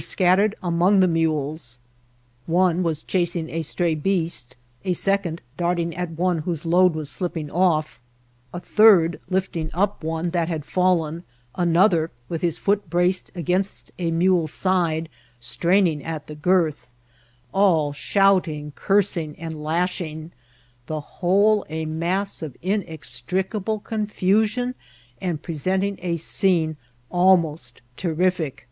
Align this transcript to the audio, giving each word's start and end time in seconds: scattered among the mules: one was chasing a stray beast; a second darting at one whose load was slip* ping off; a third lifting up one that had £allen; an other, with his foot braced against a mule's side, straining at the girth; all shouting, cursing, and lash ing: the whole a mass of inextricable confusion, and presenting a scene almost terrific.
scattered 0.00 0.54
among 0.62 1.00
the 1.00 1.08
mules: 1.08 1.80
one 2.46 2.84
was 2.84 3.02
chasing 3.02 3.50
a 3.50 3.62
stray 3.62 3.96
beast; 3.96 4.54
a 4.84 4.92
second 4.92 5.42
darting 5.56 5.92
at 5.96 6.10
one 6.12 6.38
whose 6.38 6.64
load 6.64 6.94
was 6.94 7.10
slip* 7.10 7.34
ping 7.34 7.50
off; 7.50 8.00
a 8.54 8.60
third 8.60 9.18
lifting 9.28 9.70
up 9.74 10.04
one 10.04 10.30
that 10.30 10.46
had 10.46 10.62
£allen; 10.62 11.24
an 11.56 11.76
other, 11.76 12.12
with 12.28 12.42
his 12.42 12.58
foot 12.58 12.88
braced 12.88 13.32
against 13.34 13.90
a 13.98 14.12
mule's 14.12 14.52
side, 14.52 15.08
straining 15.40 16.04
at 16.04 16.28
the 16.28 16.36
girth; 16.36 16.92
all 17.52 17.92
shouting, 17.92 18.70
cursing, 18.76 19.34
and 19.36 19.64
lash 19.64 20.00
ing: 20.00 20.30
the 20.86 21.00
whole 21.00 21.66
a 21.68 21.86
mass 21.86 22.40
of 22.40 22.56
inextricable 22.62 23.80
confusion, 23.80 24.76
and 25.20 25.42
presenting 25.42 25.98
a 26.02 26.16
scene 26.16 26.76
almost 27.10 27.82
terrific. 27.96 28.68